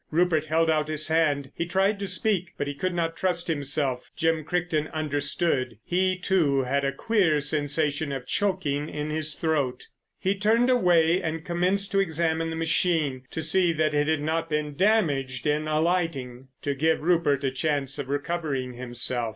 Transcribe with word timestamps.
Rupert 0.09 0.47
held 0.47 0.67
out 0.67 0.87
his 0.87 1.09
hand. 1.09 1.51
He 1.53 1.67
tried 1.67 1.99
to 1.99 2.07
speak, 2.07 2.53
but 2.57 2.65
he 2.65 2.73
could 2.73 2.95
not 2.95 3.15
trust 3.15 3.47
himself. 3.47 4.09
Jim 4.15 4.43
Crichton 4.43 4.87
understood; 4.87 5.77
he, 5.85 6.17
too, 6.17 6.63
had 6.63 6.83
a 6.83 6.91
queer 6.91 7.39
sensation 7.39 8.11
of 8.11 8.25
choking 8.25 8.89
in 8.89 9.11
his 9.11 9.35
throat. 9.35 9.85
He 10.17 10.33
turned 10.33 10.71
away 10.71 11.21
and 11.21 11.45
commenced 11.45 11.91
to 11.91 11.99
examine 11.99 12.49
the 12.49 12.55
machine, 12.55 13.27
to 13.29 13.43
see 13.43 13.73
that 13.73 13.93
it 13.93 14.07
had 14.07 14.21
not 14.23 14.49
been 14.49 14.75
damaged 14.75 15.45
in 15.45 15.67
alighting—and 15.67 16.47
to 16.63 16.73
give 16.73 17.01
Rupert 17.03 17.43
a 17.43 17.51
chance 17.51 17.99
of 17.99 18.09
recovering 18.09 18.73
himself. 18.73 19.29